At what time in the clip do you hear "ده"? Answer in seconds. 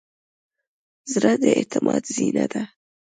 2.53-2.63